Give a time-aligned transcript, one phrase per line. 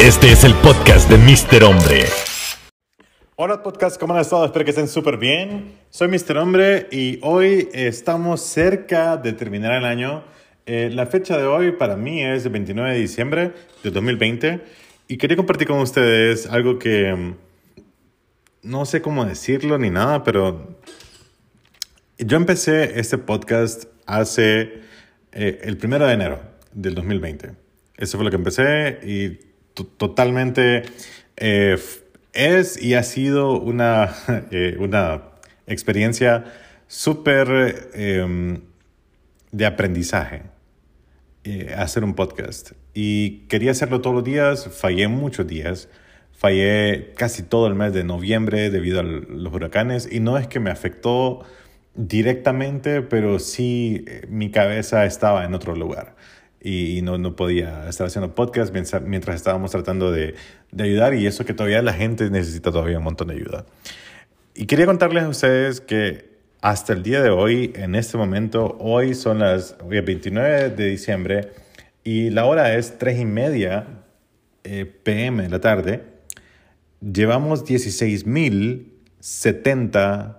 [0.00, 1.62] Este es el podcast de Mr.
[1.62, 2.06] Hombre.
[3.36, 4.46] Hola podcast, ¿cómo han estado?
[4.46, 5.74] Espero que estén súper bien.
[5.90, 6.38] Soy Mr.
[6.38, 10.24] Hombre y hoy estamos cerca de terminar el año.
[10.64, 13.52] Eh, la fecha de hoy para mí es el 29 de diciembre
[13.82, 14.62] de 2020
[15.06, 17.34] y quería compartir con ustedes algo que mm,
[18.62, 20.78] no sé cómo decirlo ni nada, pero
[22.16, 24.80] yo empecé este podcast hace
[25.32, 26.40] eh, el primero de enero
[26.72, 27.50] del 2020.
[27.98, 29.49] Eso fue lo que empecé y
[29.84, 30.82] totalmente
[31.36, 31.78] eh,
[32.32, 34.14] es y ha sido una,
[34.50, 35.22] eh, una
[35.66, 36.44] experiencia
[36.86, 38.62] súper em,
[39.52, 40.42] de aprendizaje
[41.44, 42.72] eh, hacer un podcast.
[42.92, 45.88] Y quería hacerlo todos los días, fallé muchos días,
[46.32, 50.60] fallé casi todo el mes de noviembre debido a los huracanes y no es que
[50.60, 51.44] me afectó
[51.94, 56.16] directamente, pero sí mi cabeza estaba en otro lugar
[56.62, 60.34] y no, no podía estar haciendo podcast mientras, estábamos tratando de,
[60.72, 63.64] de, ayudar y eso que todavía la gente necesita todavía un montón de ayuda.
[64.54, 66.28] Y quería contarles a ustedes que
[66.60, 71.52] hasta el día de hoy, en este momento, hoy son las hoy 29 de diciembre
[72.04, 73.86] y la hora es 3 y media
[74.64, 76.02] eh, pm de la tarde,
[77.00, 80.36] llevamos 16.070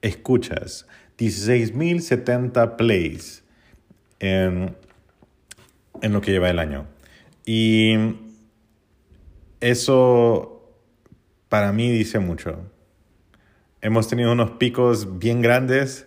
[0.00, 0.86] escuchas,
[1.18, 3.42] 16.070 plays.
[4.18, 4.74] en
[6.02, 6.86] en lo que lleva el año.
[7.44, 7.94] Y
[9.60, 10.56] eso
[11.48, 12.70] para mí dice mucho.
[13.80, 16.06] Hemos tenido unos picos bien grandes.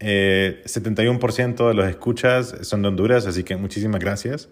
[0.00, 4.48] 71% eh, de los escuchas son de Honduras, así que muchísimas gracias.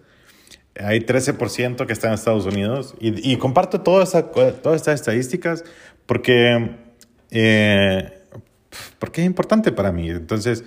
[0.79, 2.95] Hay 13% que están en Estados Unidos.
[2.99, 5.63] Y, comparto todas estas estadísticas
[6.05, 6.75] porque,
[7.31, 8.21] eh,
[8.99, 10.09] porque es importante para mí.
[10.09, 10.63] Entonces,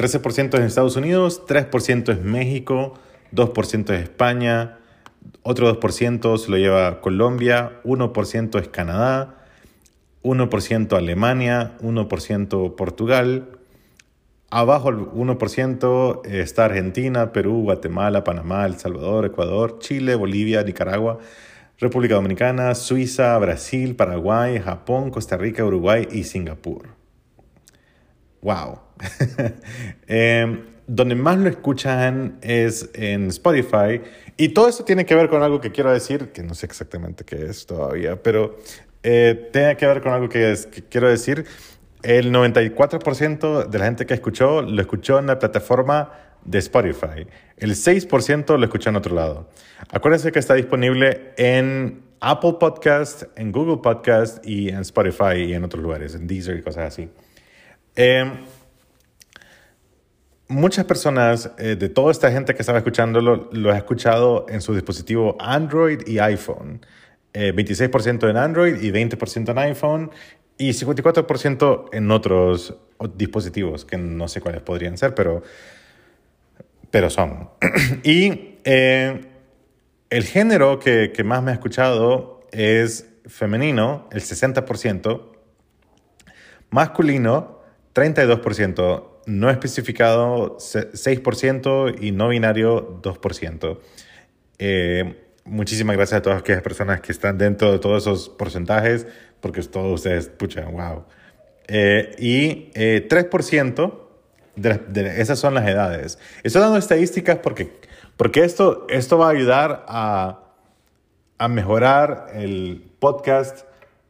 [0.00, 2.94] 13% em, es Estados Unidos, 3% es México,
[3.34, 4.78] 2% es España,
[5.42, 9.44] otro 2% se lo lleva Colombia, 1% es Canadá,
[10.22, 13.58] 1% Alemania, 1% Portugal.
[14.50, 21.18] Abajo el 1% está Argentina, Perú, Guatemala, Panamá, El Salvador, Ecuador, Chile, Bolivia, Nicaragua,
[21.78, 26.88] República Dominicana, Suiza, Brasil, Paraguay, Japón, Costa Rica, Uruguay y Singapur.
[28.40, 28.89] Wow.
[30.06, 34.00] Em, donde más lo escuchan es en Spotify.
[34.36, 37.24] Y todo eso tiene que ver con algo que quiero decir, que no sé exactamente
[37.24, 38.56] qué es todavía, pero
[39.02, 41.44] eh, tiene que ver con algo que, es, que quiero decir.
[42.02, 46.12] El 94% de la gente que escuchó lo escuchó en la plataforma
[46.44, 47.26] de Spotify.
[47.56, 49.50] El 6% lo escuchó en otro lado.
[49.90, 55.64] Acuérdense que está disponible en Apple Podcast, en Google Podcast y en Spotify y en
[55.64, 57.10] otros lugares, en Deezer y cosas así.
[57.96, 58.24] Eh,
[60.50, 64.74] muchas personas eh, de toda esta gente que estaba escuchándolo lo ha escuchado en su
[64.74, 66.84] dispositivo Android y iPhone.
[67.32, 70.10] 26% eh, en Android y 20% en iPhone
[70.58, 72.74] y 54% en otros
[73.14, 75.42] dispositivos que no sé cuáles podrían ser, pero,
[76.90, 77.50] pero son.
[78.02, 85.22] y el género que, que más me ha escuchado es femenino, el 60%,
[86.70, 87.60] masculino,
[87.94, 93.78] 32%, no especificado 6% y no binario 2%.
[94.58, 99.06] Eh, muchísimas gracias a todas aquellas personas que están dentro de todos esos porcentajes,
[99.40, 101.04] porque todos ustedes, pucha, wow.
[101.68, 103.94] Eh, y 3%
[104.56, 106.18] eh, de, esas son las edades.
[106.42, 107.72] Estoy dando estadísticas porque,
[108.16, 110.40] porque esto, esto va a ayudar a,
[111.38, 113.64] a mejorar el podcast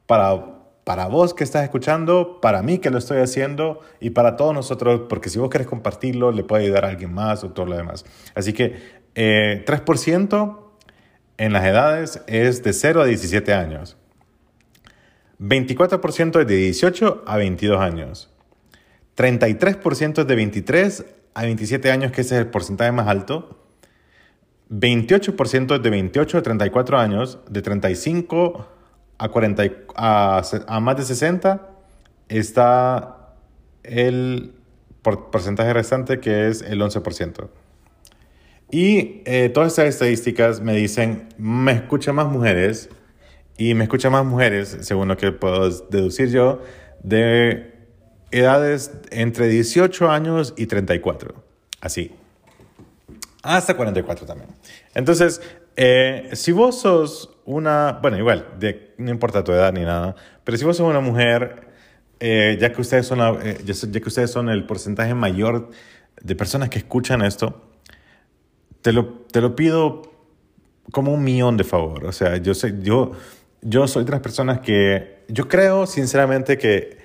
[0.06, 0.59] para
[0.90, 5.02] para vos que estás escuchando, para mí que lo estoy haciendo y para todos nosotros,
[5.08, 8.04] porque si vos querés compartirlo, le puede ayudar a alguien más o todo lo demás.
[8.34, 8.74] Así que
[9.14, 13.98] 3% eh, en las edades es de 0 a 17 años.
[15.38, 18.28] 24% es de 18 a 22 años.
[19.16, 23.64] 33% es de 23 a 27 años, que ese es el porcentaje más alto.
[24.70, 27.38] 28% es de 28 a 34 años.
[27.48, 28.79] De 35
[29.20, 29.62] a, 40,
[29.96, 31.68] a, más de 60
[32.30, 33.34] está
[33.82, 34.54] el
[35.02, 37.48] porcentaje restante que es el 11%.
[38.70, 42.88] Y eh, todas estas estadísticas me dicen, me escuchan más mujeres
[43.58, 46.62] y me escuchan más mujeres, según lo que puedo deducir yo,
[47.02, 47.74] de
[48.30, 51.34] edades entre 18 años y 34.
[51.82, 52.12] Así.
[53.42, 54.48] Hasta 44 también.
[54.94, 55.42] Entonces,
[55.76, 60.14] eh, si vos sos una, bueno, igual, de, no importa tu edad ni nada,
[60.44, 61.68] pero si vos sos una mujer,
[62.20, 65.70] eh, ya, que ustedes son eh, ya, que ustedes son el porcentaje mayor
[66.22, 67.60] de personas que escuchan esto,
[68.82, 70.02] te lo, te lo pido
[70.92, 72.04] como un millón de favor.
[72.06, 73.12] O sea, yo soy, yo,
[73.62, 76.98] yo soy de las personas que, yo creo sinceramente que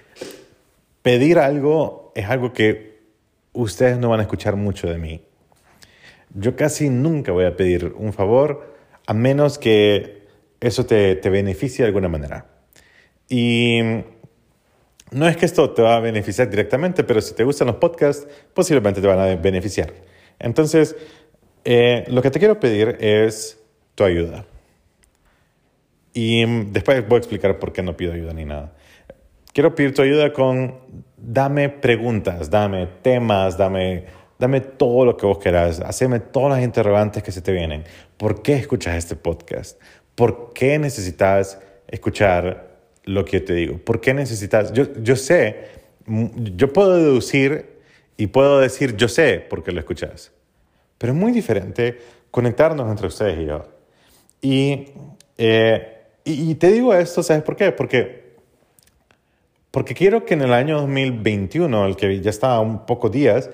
[1.02, 3.00] pedir algo es algo que
[3.54, 5.24] ustedes no van a escuchar mucho de mí.
[6.34, 8.76] Yo casi nunca voy a pedir un favor
[9.08, 10.25] a menos que
[10.60, 12.46] eso te, te beneficie de alguna manera.
[13.30, 13.80] Y
[15.12, 18.28] no es que esto te va a beneficiar directamente, pero si te gustan los podcasts,
[18.54, 19.94] posiblemente te van a beneficiar.
[20.40, 20.96] Entonces,
[21.64, 23.60] eh, lo que te quiero pedir es
[23.96, 24.46] tu ayuda.
[26.14, 28.74] Y después voy a explicar por qué no pido ayuda ni nada.
[29.54, 30.76] Quiero pedir tu ayuda con
[31.18, 34.06] dame preguntas, dame temas, dame,
[34.38, 37.84] dame todo lo que vos querás, haceme todas las interrogantes que se te vienen.
[38.18, 39.80] ¿Por qué escuchas este podcast?
[40.16, 43.78] ¿Por qué necesitas escuchar lo que yo te digo?
[43.78, 44.74] ¿Por qué necesitas?
[44.74, 45.68] Yo, yo sé,
[46.08, 47.76] yo puedo deducir
[48.18, 50.32] y puedo decir yo sé por qué lo escuchas.
[50.98, 52.00] Pero es muy diferente
[52.32, 53.66] conectarnos entre ustedes y yo.
[54.42, 54.88] Y,
[55.38, 57.72] eh, y, te digo esto, ¿sabes por qué?
[57.72, 58.36] Porque,
[59.72, 63.50] porque quiero que en el año 2021, el que ya está un poco días,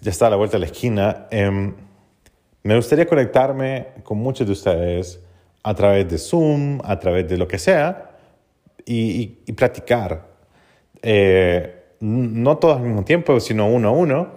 [0.00, 1.74] ya está a la vuelta de la esquina, em,
[2.62, 5.20] me gustaría conectarme con muchos de ustedes
[5.62, 8.10] a través de Zoom, a través de lo que sea,
[8.84, 10.26] y, y, platicar.
[11.02, 14.28] Eh, no todos al mismo tiempo, sino uno a uno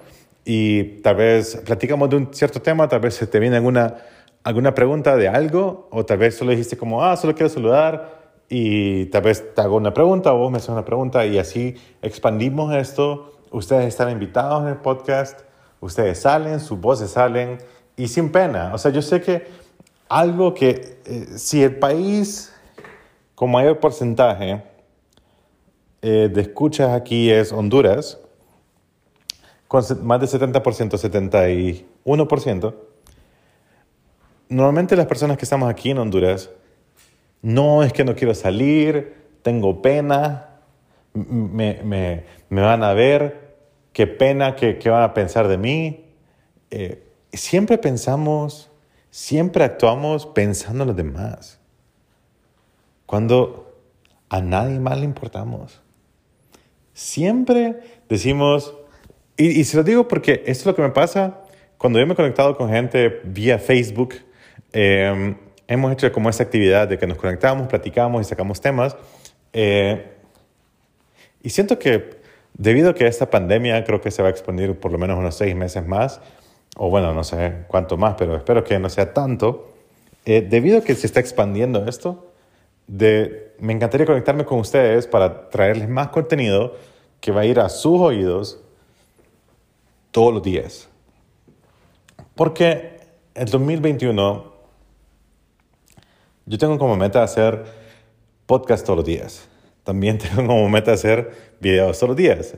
[0.43, 3.97] y tal vez platicamos de un cierto tema, tal vez se te viene alguna,
[4.43, 8.19] alguna pregunta de algo, o tal vez solo dijiste como, ah, solo quiero saludar,
[8.49, 11.75] y tal vez te hago una pregunta o vos me haces una pregunta, y así
[12.01, 13.33] expandimos esto.
[13.51, 15.41] Ustedes están invitados en el podcast,
[15.79, 17.59] ustedes salen, sus voces salen,
[17.95, 18.73] y sin pena.
[18.73, 19.47] O sea, yo sé que
[20.09, 22.53] algo que, eh, si el país
[23.35, 24.63] con mayor porcentaje
[26.01, 28.19] eh, de escuchas aquí es Honduras,
[29.67, 32.75] con más de 70%, 71%,
[34.49, 36.49] normalmente las personas que estamos aquí en Honduras,
[37.41, 40.59] no es que no quiero salir, tengo pena,
[41.13, 43.55] me, me, me van a ver,
[43.93, 46.05] qué pena, qué, qué van a pensar de mí.
[46.69, 48.69] Eh, siempre pensamos,
[49.09, 51.59] siempre actuamos pensando en los demás.
[53.05, 53.71] Cuando
[54.29, 55.81] a nadie más le importamos.
[56.93, 58.73] Siempre decimos,
[59.35, 61.41] y, se lo digo porque esto es lo que me pasa
[61.77, 64.15] cuando yo me he conectado con gente vía Facebook.
[64.71, 65.35] Em,
[65.67, 68.95] hemos hecho como esa actividad de que nos conectamos, platicamos y sacamos temas.
[69.51, 70.13] Eh,
[71.43, 72.21] y siento que
[72.53, 75.35] debido a que esta pandemia creo que se va a expandir por lo menos unos
[75.35, 76.21] seis meses más,
[76.77, 79.73] o bueno, no sé cuánto más, pero espero que no sea tanto,
[80.25, 82.31] eh, debido a que se está expandiendo esto,
[82.87, 86.75] de, me encantaría conectarme con ustedes para traerles más contenido
[87.19, 88.59] que va a ir a sus oídos
[90.11, 90.89] todos los días.
[92.35, 92.99] Porque
[93.33, 94.51] el 2021
[96.45, 97.63] yo tengo como meta hacer
[98.45, 99.47] podcast todos los días.
[99.83, 102.55] También tengo como meta hacer videos todos los días.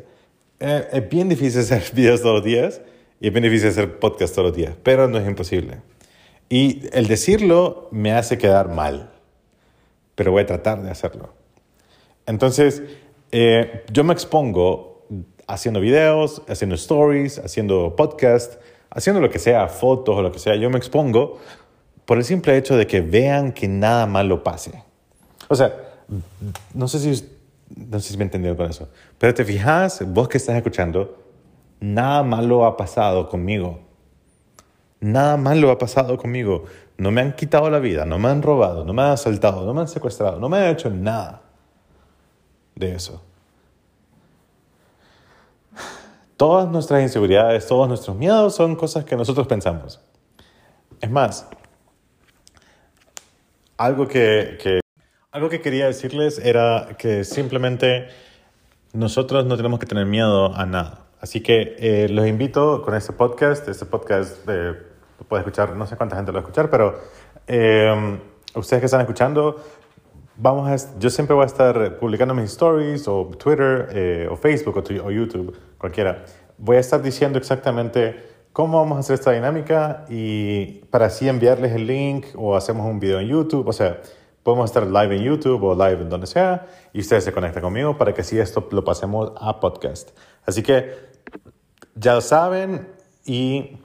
[0.60, 2.82] Eh, es bien difícil hacer videos todos los días
[3.20, 5.78] y es bien difícil hacer podcast todos los días, pero no es imposible.
[6.50, 9.12] Y el decirlo me hace quedar mal,
[10.16, 11.34] pero voy a tratar de hacerlo.
[12.26, 12.84] Entonces,
[13.32, 15.06] eh, yo me expongo
[15.48, 20.56] haciendo videos, haciendo stories, haciendo podcast, haciendo lo que sea, fotos o lo que sea,
[20.56, 21.40] yo me expongo
[22.06, 24.84] por el simple hecho de que vean que nada malo pase.
[25.48, 25.74] O sea,
[26.74, 27.30] no sé si,
[27.76, 31.23] no sé si me entendieron con eso, pero te fijas, vos que estás escuchando,
[31.84, 33.82] nada malo ha pasado conmigo.
[35.02, 36.64] Nada malo ha pasado conmigo.
[36.98, 39.74] No me han quitado la vida, no me han robado, no me han asaltado, no
[39.74, 41.42] me han secuestrado, no me han hecho nada
[42.76, 43.22] de eso.
[46.38, 50.00] Todas nuestras inseguridades, todos nuestros miedos son cosas que nosotros pensamos.
[51.02, 51.48] Es más,
[53.76, 54.80] algo que,
[55.32, 58.08] algo que quería decirles era que simplemente
[58.94, 61.03] nosotros no tenemos que tener miedo a nada.
[61.24, 63.66] Así que eh, los invito con este podcast.
[63.70, 64.74] Este podcast eh,
[65.30, 67.00] puede escuchar, no sé cuánta gente lo va a escuchar, pero
[67.48, 68.20] eh,
[68.54, 69.56] ustedes que están escuchando,
[70.36, 74.76] vamos a, yo siempre voy a estar publicando mis stories o Twitter eh, o Facebook
[74.76, 76.26] o, YouTube, cualquiera.
[76.58, 81.72] Voy a estar diciendo exactamente cómo vamos a hacer esta dinámica y para así enviarles
[81.72, 84.02] el link o hacemos un video en YouTube, o sea,
[84.44, 87.98] podemos estar live en YouTube o live en donde sea y ustedes se conectan conmigo
[87.98, 90.10] para que así esto lo pasemos a podcast.
[90.46, 91.13] Así que
[91.96, 92.88] ya lo saben
[93.26, 93.78] y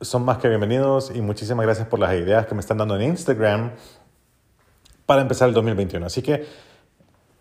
[0.00, 3.02] son más que bienvenidos y muchísimas gracias por las ideas que me están dando en
[3.02, 3.72] Instagram
[5.06, 6.06] para empezar el 2021.
[6.06, 6.46] Así que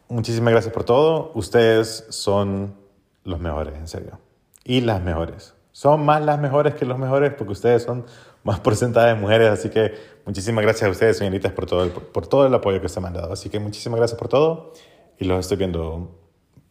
[0.10, 1.32] muchísimas gracias por todo.
[1.36, 2.76] Ustedes son
[3.24, 4.20] los mejores, en serio.
[4.64, 5.54] Y las mejores.
[5.72, 8.06] son más las mejores que los mejores porque ustedes son
[8.44, 9.50] más porcentaje de mujeres.
[9.50, 9.94] Así que
[10.26, 13.08] muchísimas gracias a ustedes, señoritas, por todo el, por todo el apoyo que se me
[13.08, 13.34] han dado.
[13.34, 14.74] Así que muchísimas gracias por todo
[15.20, 16.16] y los estoy viendo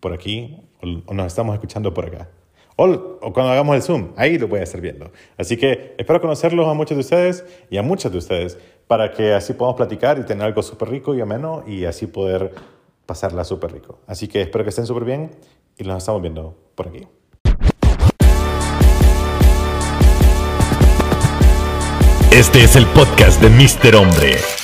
[0.01, 0.69] por aquí
[1.07, 2.29] o, nos estamos escuchando por acá.
[2.79, 5.11] O, cuando hagamos el Zoom, ahí lo voy a estar viendo.
[5.39, 9.33] Así que espero conocerlos a muchos de ustedes y a muchas de ustedes para que
[9.33, 12.55] así podamos platicar y tener algo súper rico y ameno y así poder
[13.07, 14.01] pasarla súper rico.
[14.07, 15.31] Así que espero que estén súper bien
[15.79, 17.07] y nos estamos viendo por aquí.
[22.31, 23.97] Este es el podcast de Mr.
[23.97, 24.56] Hombre.